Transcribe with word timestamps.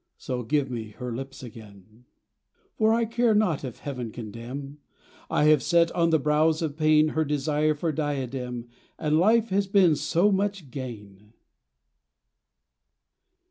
So 0.17 0.41
give 0.41 0.71
me 0.71 0.89
her 0.97 1.15
lips 1.15 1.43
again, 1.43 2.05
For 2.75 2.91
I 2.91 3.05
care 3.05 3.35
not 3.35 3.63
if 3.63 3.77
heaven 3.77 4.09
condemn, 4.09 4.79
I 5.29 5.43
have 5.43 5.61
set 5.61 5.91
on 5.91 6.09
the 6.09 6.17
brows 6.17 6.63
of 6.63 6.75
pain 6.75 7.09
Her 7.09 7.23
desire 7.23 7.75
for 7.75 7.91
diadem 7.91 8.67
And 8.97 9.19
life 9.19 9.49
has 9.49 9.67
been 9.67 9.95
so 9.95 10.31
much 10.31 10.71
gain 10.71 11.33